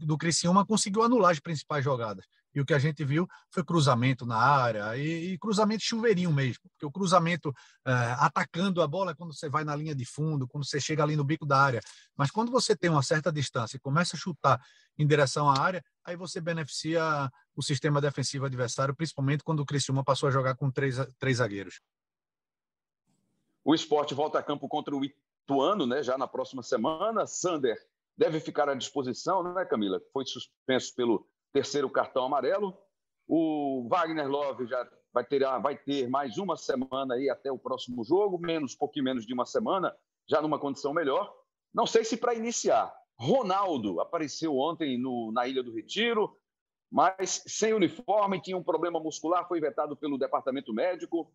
[0.02, 2.26] do Criciúma conseguiu anular as principais jogadas.
[2.54, 6.62] E o que a gente viu foi cruzamento na área e, e cruzamento chuveirinho mesmo,
[6.70, 7.54] porque o cruzamento
[7.86, 11.02] é, atacando a bola é quando você vai na linha de fundo, quando você chega
[11.02, 11.82] ali no bico da área.
[12.16, 14.62] Mas quando você tem uma certa distância e começa a chutar
[14.98, 20.04] em direção à área, aí você beneficia o sistema defensivo adversário, principalmente quando o Criciúma
[20.04, 21.82] passou a jogar com três, três zagueiros.
[23.64, 27.26] O esporte volta a campo contra o Ituano, né, já na próxima semana.
[27.26, 27.78] Sander
[28.18, 30.02] deve ficar à disposição, não é, Camila?
[30.12, 32.78] Foi suspenso pelo terceiro cartão amarelo.
[33.28, 38.04] O Wagner Love já vai ter, vai ter mais uma semana aí até o próximo
[38.04, 39.96] jogo, menos, pouquinho menos de uma semana,
[40.28, 41.34] já numa condição melhor.
[41.74, 42.94] Não sei se para iniciar.
[43.16, 46.36] Ronaldo apareceu ontem no, na Ilha do Retiro,
[46.92, 51.32] mas sem uniforme, tinha um problema muscular, foi vetado pelo departamento médico.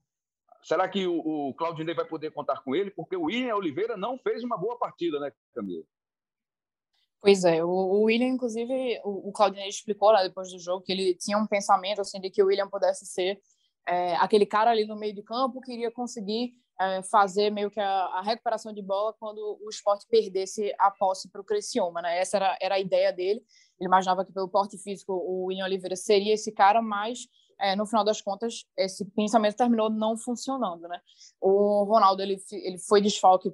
[0.63, 2.91] Será que o, o Claudinei vai poder contar com ele?
[2.91, 5.85] Porque o William Oliveira não fez uma boa partida, né, Camila?
[7.21, 11.37] Pois é, o, William, inclusive, o, Claudinei explicou lá depois do jogo que ele tinha
[11.37, 13.41] um pensamento assim de que o William pudesse ser
[13.87, 17.81] é, aquele cara ali no meio de campo que iria conseguir é, fazer meio que
[17.81, 22.19] a, a, recuperação de bola quando o esporte perdesse a posse para o Criciúma, né?
[22.19, 23.43] Essa era, era a ideia dele.
[23.81, 27.27] Ele imaginava que pelo porte físico o William Oliveira seria esse cara, mas
[27.61, 31.01] é, no final das contas esse pensamento terminou não funcionando, né?
[31.41, 33.53] O Ronaldo ele, ele foi desfalque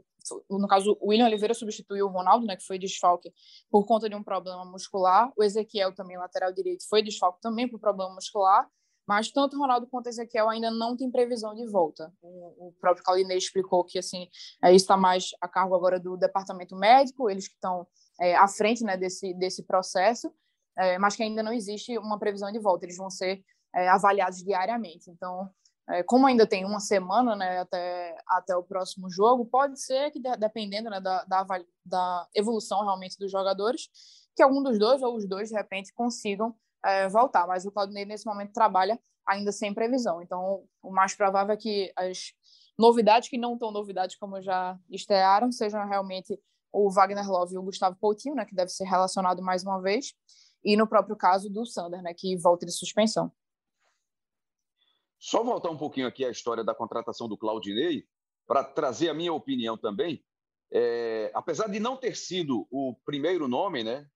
[0.48, 3.32] no caso, o William Oliveira substituiu o Ronaldo, né, que foi desfalque
[3.70, 5.30] por conta de um problema muscular.
[5.36, 8.66] O Ezequiel, também lateral direito, foi desfalque também por problema muscular.
[9.06, 12.10] Mas tanto Ronaldo quanto Ezequiel ainda não tem previsão de volta.
[12.22, 14.28] O, próprio Calinei explicou que assim
[14.62, 17.86] é, está mais a cargo agora do departamento médico, eles que estão
[18.18, 20.32] é, à frente né, desse, desse processo,
[20.78, 22.86] é, mas que ainda não existe uma previsão de volta.
[22.86, 25.10] Eles vão ser é, avaliados diariamente.
[25.10, 25.50] Então,
[25.88, 30.20] é, como ainda tem uma semana né, até, até o próximo jogo, pode ser que,
[30.38, 31.46] dependendo né, da, da,
[31.84, 33.88] da, evolução realmente dos jogadores,
[34.34, 37.46] que algum dos dois ou os dois, de repente, consigam é, voltar.
[37.46, 40.22] Mas o Claudinei, nesse momento, trabalha ainda sem previsão.
[40.22, 42.32] Então, o mais provável é que as
[42.78, 46.38] novidades que não tão novidades como já estrearam sejam realmente
[46.72, 50.12] o Wagner Love e o Gustavo Coutinho, né, que deve ser relacionado mais uma vez,
[50.64, 53.30] e no próprio caso do Sander, né, que volta de suspensão.
[55.24, 58.04] Só voltar um pouquinho aqui à história da contratação do Claudinei,
[58.46, 60.22] para trazer a minha opinião também.
[60.70, 64.06] É, apesar de não ter sido o primeiro nome, né,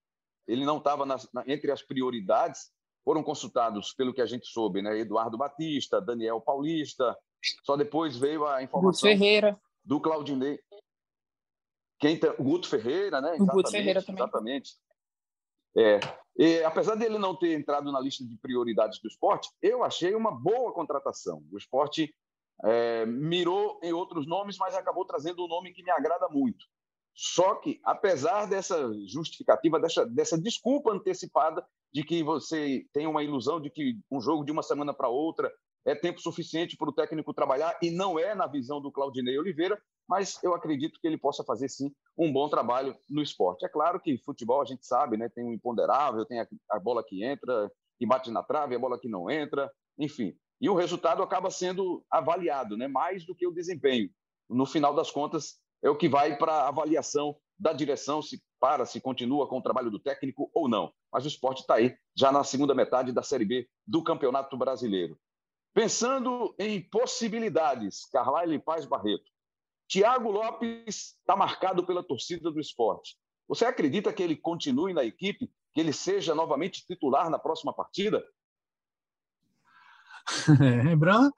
[0.47, 1.07] ele não estava
[1.47, 2.71] entre as prioridades,
[3.03, 7.17] foram consultados, pelo que a gente soube, né, Eduardo Batista, Daniel Paulista,
[7.65, 9.59] só depois veio a informação Guto Ferreira.
[9.83, 10.61] do Claudinei.
[11.99, 13.31] Quem tá, Guto Ferreira, né?
[13.31, 14.23] Exatamente, Guto Ferreira também.
[14.23, 14.77] Exatamente.
[15.79, 16.01] É,
[16.37, 20.33] e, apesar dele não ter entrado na lista de prioridades do esporte, eu achei uma
[20.33, 21.43] boa contratação.
[21.53, 22.13] O esporte
[22.65, 26.65] é, mirou em outros nomes, mas acabou trazendo um nome que me agrada muito.
[27.15, 33.61] Só que, apesar dessa justificativa, dessa, dessa desculpa antecipada de que você tem uma ilusão
[33.61, 35.53] de que um jogo de uma semana para outra
[35.85, 39.81] é tempo suficiente para o técnico trabalhar, e não é na visão do Claudinei Oliveira,
[40.09, 43.65] mas eu acredito que ele possa fazer sim um bom trabalho no esporte.
[43.65, 45.29] É claro que futebol a gente sabe, né?
[45.29, 48.79] Tem o um imponderável, tem a, a, bola que entra, que bate na trave, a
[48.79, 50.35] bola que não entra, enfim.
[50.61, 52.89] E o resultado acaba sendo avaliado, né?
[52.89, 54.09] Mais do que o desempenho.
[54.49, 58.87] No final das contas, é o que vai para a avaliação da direção se para,
[58.87, 60.93] se continua com o trabalho do técnico ou não.
[61.13, 65.19] Mas o esporte está aí, já na segunda metade da Série B do Campeonato Brasileiro.
[65.75, 69.31] Pensando em possibilidades, Carlyle Paz Barreto,
[69.89, 73.17] Tiago Lopes está marcado pela torcida do esporte.
[73.49, 78.23] Você acredita que ele continue na equipe, que ele seja novamente titular na próxima partida?
[80.85, 81.33] Rembrandt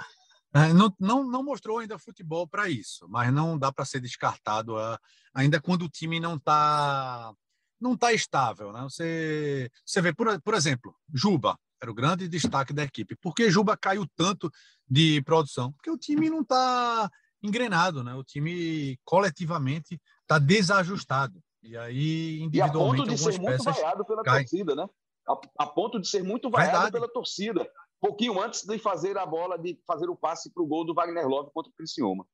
[0.53, 4.75] é, não, não, não mostrou ainda futebol para isso, mas não dá para ser descartado
[4.75, 4.99] uh,
[5.33, 7.33] ainda quando o time não está
[7.81, 8.73] não tá estável.
[8.73, 8.83] Né?
[8.83, 13.17] Você, você vê, por, por exemplo, Juba era o grande destaque da equipe.
[13.17, 14.51] Por que Juba caiu tanto
[14.87, 15.73] de produção?
[15.73, 17.09] Porque o time não está
[17.43, 18.15] engrenado, né?
[18.15, 21.41] O time coletivamente está desajustado.
[21.63, 24.87] E aí, individualmente, e a ponto de ser muito vaiado pela torcida, né?
[25.29, 26.93] A, a, ponto de ser muito vaiado Verdade.
[26.93, 27.71] pela torcida.
[28.01, 31.29] Pouquinho antes de fazer a bola, de fazer o passe para o gol do Wagner
[31.29, 32.27] Love contra o Criciúma.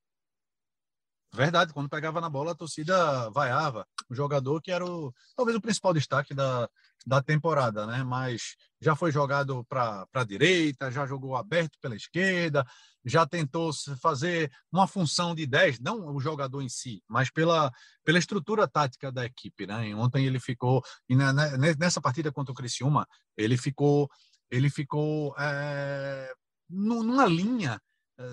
[1.36, 3.86] Verdade, quando pegava na bola, a torcida vaiava.
[4.08, 6.66] O jogador que era o, talvez o principal destaque da,
[7.06, 8.02] da temporada, né?
[8.02, 12.64] Mas já foi jogado para a direita, já jogou aberto pela esquerda,
[13.04, 13.70] já tentou
[14.00, 17.70] fazer uma função de 10, não o jogador em si, mas pela,
[18.02, 19.88] pela estrutura tática da equipe, né?
[19.90, 21.34] E ontem ele ficou, e na,
[21.76, 24.08] nessa partida contra o Criciúma, ele ficou,
[24.50, 26.32] ele ficou é,
[26.70, 27.78] numa linha
[28.18, 28.24] é,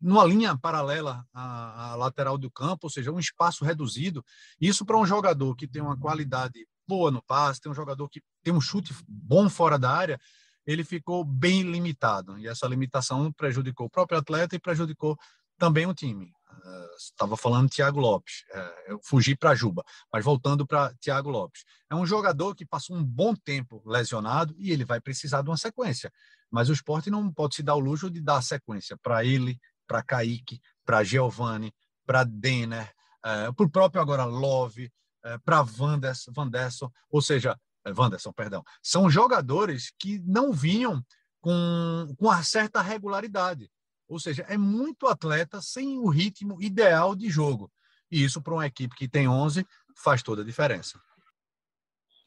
[0.00, 4.24] numa linha paralela à, à, lateral do campo, ou seja, um espaço reduzido.
[4.60, 8.22] Isso para um jogador que tem uma qualidade boa no passe, tem um jogador que
[8.42, 10.20] tem um chute bom fora da área,
[10.66, 12.38] ele ficou bem limitado.
[12.38, 15.16] E essa limitação prejudicou o próprio atleta e prejudicou
[15.58, 16.32] também o time.
[16.96, 21.64] Estava uh, falando Thiago Lopes, uh, eu fugi para Juba, mas voltando para Thiago Lopes.
[21.90, 25.56] É um jogador que passou um bom tempo lesionado e ele vai precisar de uma
[25.56, 26.10] sequência.
[26.50, 30.02] Mas o esporte não pode se dar o luxo de dar sequência para ele, para
[30.02, 32.92] Kaique, para Giovanni, para Denner,
[33.24, 34.92] é, para o próprio agora Love,
[35.24, 41.02] é, para Vanderson, Vanderson, ou seja, é, Vanderson, perdão, são jogadores que não vinham
[41.40, 43.70] com, com uma certa regularidade.
[44.08, 47.70] Ou seja, é muito atleta sem o ritmo ideal de jogo.
[48.10, 51.00] E isso, para uma equipe que tem 11, faz toda a diferença.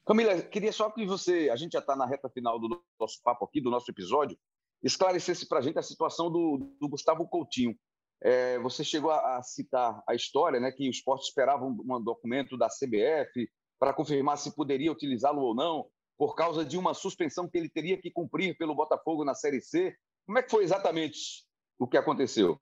[0.05, 3.45] Camila, queria só que você, a gente já está na reta final do nosso papo
[3.45, 4.37] aqui, do nosso episódio,
[4.83, 7.75] esclarecesse para a gente a situação do, do Gustavo Coutinho.
[8.21, 12.03] É, você chegou a, a, citar a história, né, que o esporte esperava um, um
[12.03, 15.85] documento da CBF para confirmar se poderia utilizá-lo ou não,
[16.17, 19.95] por causa de uma suspensão que ele teria que cumprir pelo Botafogo na Série C.
[20.25, 21.45] Como é que foi exatamente
[21.79, 22.59] o que aconteceu?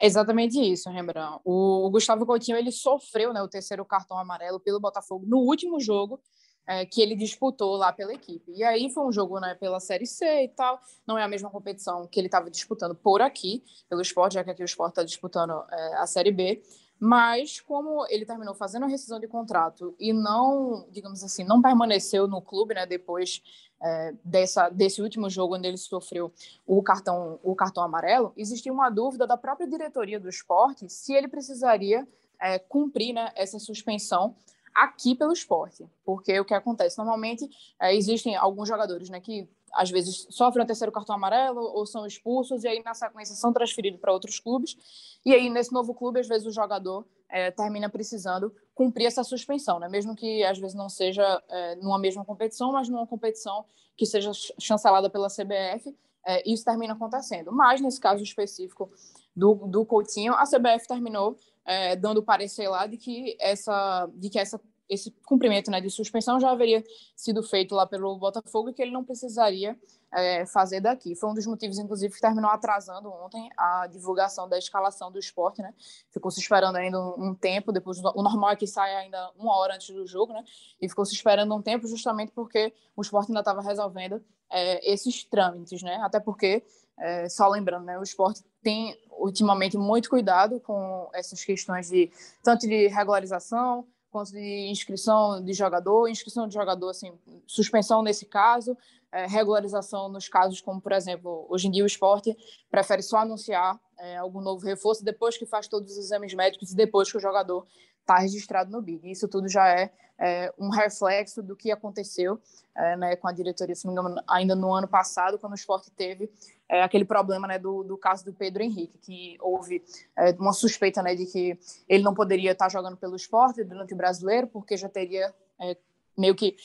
[0.00, 1.40] Exatamente isso, Rembrandt.
[1.44, 6.20] O, Gustavo Coutinho ele sofreu né, o terceiro cartão amarelo pelo Botafogo no último jogo
[6.66, 8.52] é, que ele disputou lá pela equipe.
[8.52, 11.50] E aí foi um jogo né, pela Série C e tal, não é a mesma
[11.50, 15.02] competição que ele estava disputando por aqui, pelo esporte, já que aqui o esporte está
[15.02, 16.62] disputando é, a Série B.
[17.04, 22.28] Mas como ele terminou fazendo a rescisão de contrato e não, digamos assim, não permaneceu
[22.28, 23.42] no clube, né, depois
[23.82, 26.32] é, dessa, desse último jogo onde ele sofreu
[26.64, 31.26] o cartão, o cartão amarelo, existia uma dúvida da própria diretoria do esporte se ele
[31.26, 32.06] precisaria
[32.40, 34.36] é, cumprir né, essa suspensão
[34.74, 35.86] aqui pelo esporte.
[36.04, 36.98] Porque o que acontece?
[36.98, 37.48] Normalmente
[37.80, 42.06] é, existem alguns jogadores né, que às vezes sofrem o terceiro cartão amarelo ou são
[42.06, 44.76] expulsos e aí na sequência são transferidos para outros clubes.
[45.24, 49.78] E aí nesse novo clube, às vezes o jogador é, termina precisando cumprir essa suspensão,
[49.78, 49.88] né?
[49.88, 53.64] mesmo que às vezes não seja é, numa mesma competição, mas numa competição
[53.96, 57.52] que seja chancelada pela CBF é, isso termina acontecendo.
[57.52, 58.90] Mas, nesse caso específico
[59.34, 64.38] do, do Coutinho, a CBF terminou é, dando parecer lá de que essa, de que
[64.38, 64.60] essa
[64.92, 66.84] esse cumprimento né, de suspensão já haveria
[67.16, 69.78] sido feito lá pelo Botafogo e que ele não precisaria
[70.12, 71.14] é, fazer daqui.
[71.16, 75.62] Foi um dos motivos, inclusive, que terminou atrasando ontem a divulgação da escalação do esporte,
[75.62, 75.72] né?
[76.10, 79.74] Ficou se esperando ainda um, tempo, depois o normal é que saia ainda uma hora
[79.74, 80.44] antes do jogo, né?
[80.80, 85.24] E ficou se esperando um tempo justamente porque o esporte ainda estava resolvendo é, esses
[85.24, 85.96] trâmites, né?
[86.02, 86.62] Até porque,
[86.98, 87.98] é, só lembrando, né?
[87.98, 92.10] O esporte tem ultimamente muito cuidado com essas questões de
[92.42, 98.76] tanto de regularização quanto de inscrição de jogador, inscrição de jogador, assim, suspensão nesse caso,
[99.10, 102.36] é, regularização nos casos como, por exemplo, hoje em dia o esporte
[102.70, 106.76] prefere só anunciar é, algum novo reforço depois que faz todos os exames médicos e
[106.76, 107.66] depois que o jogador
[108.00, 109.10] está registrado no BID.
[109.10, 112.38] Isso tudo já é, é, um reflexo do que aconteceu
[112.74, 115.56] é, né, com a diretoria, se não me engano, ainda no ano passado, quando o
[115.56, 116.30] esporte teve
[116.72, 119.84] é, aquele problema né, do, do caso do Pedro Henrique, que houve
[120.16, 123.96] é, uma suspeita né, de que ele não poderia estar jogando pelo esporte durante o
[123.96, 125.76] brasileiro, porque já teria é,
[126.16, 126.56] meio que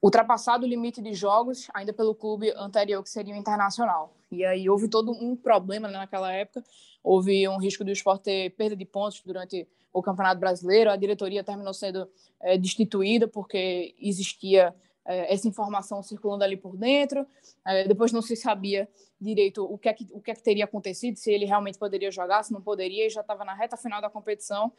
[0.00, 4.16] ultrapassado o limite de jogos ainda pelo clube anterior, que seria o Internacional.
[4.30, 6.64] E aí houve todo um problema né, naquela época,
[7.04, 11.44] houve um risco do esporte ter perda de pontos durante o Campeonato Brasileiro, a diretoria
[11.44, 12.08] terminou sendo
[12.40, 14.74] é, destituída porque existia
[15.06, 17.26] essa informação circulando ali por dentro.
[17.64, 18.88] É, depois não se sabia
[19.20, 22.10] direito o que, é que, o que é que teria acontecido, se ele realmente poderia
[22.10, 24.72] jogar, se não poderia, e já estava na reta final da competição,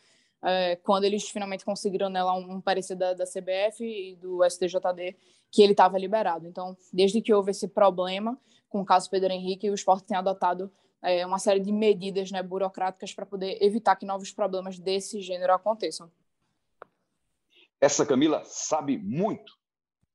[0.43, 5.15] é, quando eles finalmente conseguiram lá um, parecer da, da CBF e do STJD
[5.49, 6.45] que ele estava liberado.
[6.47, 8.37] Então, desde que houve esse problema
[8.69, 12.43] com o caso Pedro Henrique, o esporte tem adotado é, uma série de medidas né,
[12.43, 16.11] burocráticas para poder evitar que novos problemas desse gênero aconteçam.
[17.79, 19.57] Essa Camila sabe muito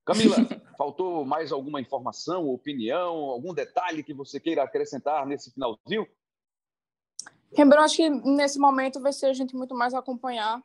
[0.05, 0.37] Camila,
[0.77, 6.07] faltou mais alguma informação, opinião, algum detalhe que você queira acrescentar nesse finalzinho?
[7.55, 10.63] Rembrandt, acho que nesse momento vai ser a gente muito mais acompanhar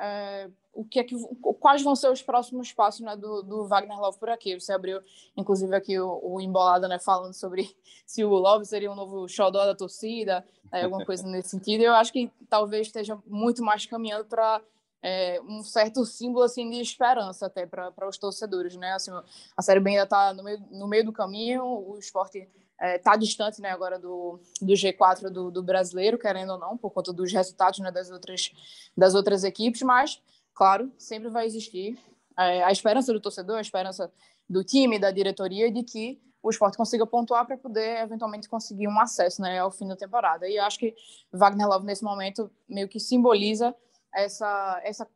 [0.00, 1.16] é, o que é que,
[1.58, 4.58] quais vão ser os próximos passos né, do, do, Wagner Love por aqui.
[4.58, 5.00] Você abriu,
[5.36, 7.68] inclusive, aqui o, o Embolada né, falando sobre
[8.06, 11.82] se o Love seria um novo xodó da torcida, né, alguma coisa nesse sentido.
[11.82, 14.62] Eu acho que talvez esteja muito mais caminhando para
[15.02, 18.92] é, um certo símbolo assim de esperança até para os torcedores, né?
[18.92, 19.10] Assim,
[19.56, 22.98] a Série B ainda está no meio, no meio do caminho, o esporte está é,
[22.98, 27.12] tá distante né, agora do, do G4 do, do, brasileiro, querendo ou não, por conta
[27.12, 28.52] dos resultados né, das, outras,
[28.96, 30.22] das outras equipes, mas,
[30.54, 31.98] claro, sempre vai existir
[32.38, 34.12] é, a esperança do torcedor, a esperança
[34.48, 39.00] do time, da diretoria, de que o esporte consiga pontuar para poder eventualmente conseguir um
[39.00, 40.48] acesso né, ao fim da temporada.
[40.48, 40.94] E eu acho que
[41.32, 43.74] Wagner Love, nesse momento, meio que simboliza
[44.14, 45.08] essa, essa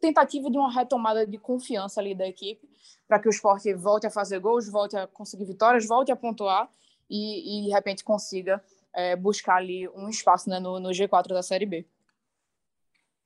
[0.00, 2.68] tentativa de uma retomada de confiança ali da equipe,
[3.06, 6.70] para que o esporte volte a fazer gols, volte a conseguir vitórias, volte a pontuar
[7.08, 8.62] e, e de repente consiga
[8.94, 11.86] é, buscar ali um espaço né, no, no G4 da Série B.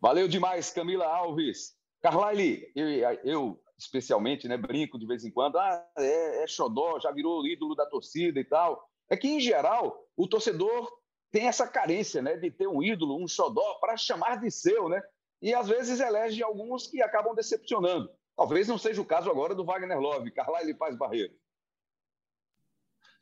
[0.00, 1.76] Valeu demais, Camila Alves.
[2.00, 2.88] Carlyle, eu,
[3.24, 7.74] eu, especialmente, né, brinco de vez em quando, ah, é, é xodó, já virou ídolo
[7.74, 8.88] da torcida e tal.
[9.10, 10.88] É que, em geral, o torcedor
[11.30, 15.02] tem essa carência né, de ter um ídolo, um xodó, para chamar de seu, né?
[15.40, 18.10] E às vezes elege alguns que acabam decepcionando.
[18.36, 21.34] Talvez não seja o caso agora do Wagner Love, Carlyle Paz Barreiro.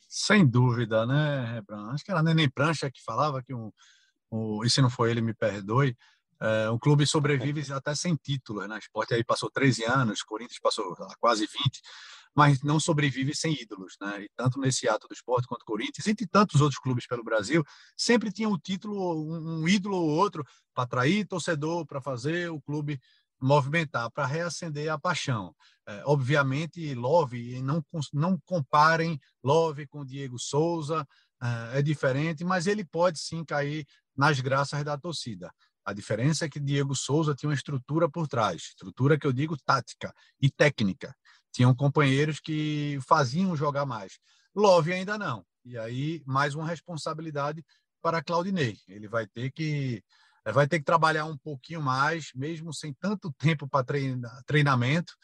[0.08, 1.90] Sem dúvida, né, Rebran?
[1.90, 3.72] Acho que era Neném Prancha que falava que um,
[4.30, 5.96] um, e se não foi ele, me perdoe,
[6.40, 8.76] é, o clube sobrevive até sem títulos, né?
[8.76, 11.80] O esporte aí passou 13 anos, Corinthians passou quase 20,
[12.34, 14.24] mas não sobrevive sem ídolos, né?
[14.24, 17.64] E tanto nesse ato do esporte quanto Corinthians, entre tantos outros clubes pelo Brasil,
[17.96, 19.24] sempre tinha um título,
[19.60, 20.44] um ídolo ou outro
[20.74, 23.00] para atrair torcedor, para fazer o clube
[23.40, 25.54] movimentar, para reacender a paixão.
[25.86, 31.06] É, obviamente, Love, não, não comparem Love com Diego Souza,
[31.42, 35.50] é, é diferente, mas ele pode sim cair nas graças da torcida.
[35.86, 39.56] A diferença é que Diego Souza tinha uma estrutura por trás, estrutura que eu digo
[39.64, 41.14] tática e técnica
[41.56, 44.18] tinham companheiros que faziam jogar mais.
[44.54, 45.42] Love ainda não.
[45.64, 47.64] E aí, mais uma responsabilidade
[48.02, 48.78] para Claudinei.
[48.86, 50.02] Ele vai ter que
[50.52, 55.14] vai ter que trabalhar um pouquinho mais, mesmo sem tanto tempo para treina, treinamento,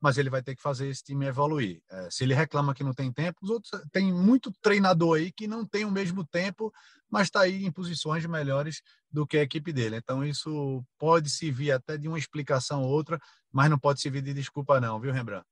[0.00, 1.82] mas ele vai ter que fazer esse time evoluir.
[1.90, 5.46] É, se ele reclama que não tem tempo, os outros tem muito treinador aí que
[5.46, 6.72] não tem o mesmo tempo,
[7.10, 8.80] mas está aí em posições melhores
[9.10, 9.96] do que a equipe dele.
[9.96, 13.18] Então isso pode servir até de uma explicação ou outra,
[13.52, 15.46] mas não pode servir de desculpa não, viu, Rembrandt?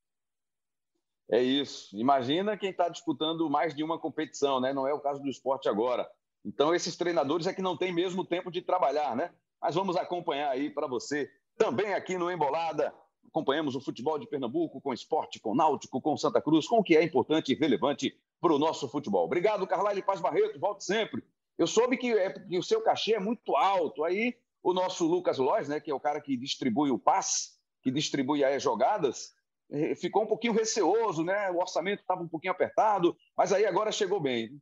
[1.31, 1.95] É isso.
[1.97, 4.73] Imagina quem está disputando mais de uma competição, né?
[4.73, 6.09] Não é o caso do esporte agora.
[6.45, 9.31] Então, esses treinadores é que não têm mesmo tempo de trabalhar, né?
[9.61, 12.95] Mas vamos acompanhar aí para você também aqui no Embolada.
[13.27, 16.97] acompanhamos o futebol de Pernambuco com esporte, com náutico, com Santa Cruz, com o que
[16.97, 19.25] é importante e relevante para o nosso futebol.
[19.25, 21.23] Obrigado, Carlyle Paz Barreto, volte sempre.
[21.59, 25.39] Eu soube que, é, que o seu cachê é muito alto, aí o nosso Lucas
[25.39, 29.35] Lois, né, que é o cara que distribui o passe, que distribui as jogadas,
[29.71, 31.51] eh, ficou um pouquinho receoso, né?
[31.51, 34.61] O orçamento estava um pouquinho apertado, mas aí agora chegou bem.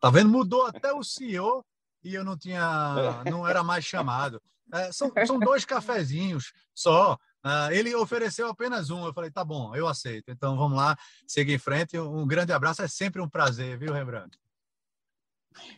[0.00, 0.30] Tá vendo?
[0.30, 1.64] Mudou até o CEO
[2.02, 4.42] e eu não tinha, não era mais chamado.
[4.72, 7.14] É, são, são dois cafezinhos só.
[7.44, 9.06] Uh, ele ofereceu apenas um.
[9.06, 10.30] Eu falei, tá bom, eu aceito.
[10.30, 11.98] Então vamos lá, siga em frente.
[11.98, 14.36] Um grande abraço, é sempre um prazer, viu, Rembrandt?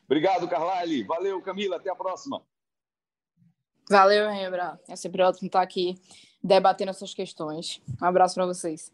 [0.05, 1.05] Obrigado, Carlyle.
[1.05, 1.77] Valeu, Camila.
[1.77, 2.43] Até a próxima.
[3.91, 4.83] Valeu, Rembrandt.
[4.89, 5.95] É sempre ótimo estar aqui
[6.43, 7.81] debatendo essas questões.
[8.01, 8.93] Um abraço para vocês.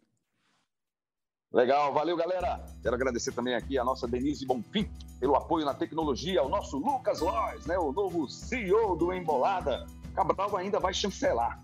[1.53, 2.65] Legal, valeu galera.
[2.83, 7.21] Quero agradecer também aqui a nossa Denise Bonfim pelo apoio na tecnologia, ao nosso Lucas
[7.21, 9.87] Lois, né, o novo CEO do Embolada.
[10.15, 11.63] Cabral ainda vai chancelar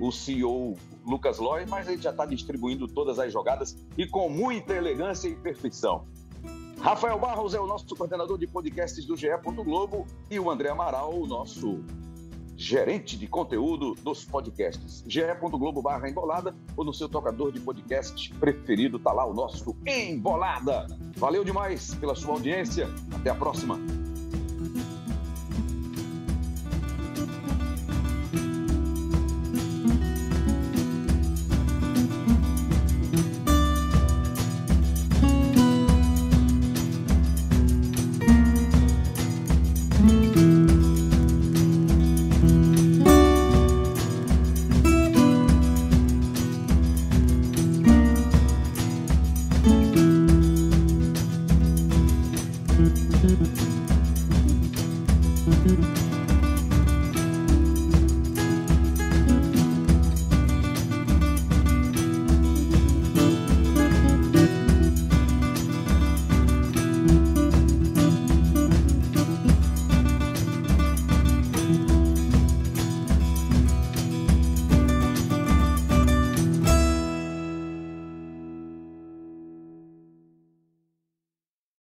[0.00, 4.74] o CEO Lucas Lois, mas ele já está distribuindo todas as jogadas e com muita
[4.74, 6.06] elegância e perfeição.
[6.80, 9.28] Rafael Barros é o nosso coordenador de podcasts do GE.
[9.64, 11.84] Globo e o André Amaral, o nosso
[12.56, 15.02] gerente de conteúdo dos podcasts.
[15.06, 20.86] ge.globo barra embolada ou no seu tocador de podcast preferido, tá lá o nosso Embolada.
[21.16, 22.88] Valeu demais pela sua audiência.
[23.14, 23.78] Até a próxima.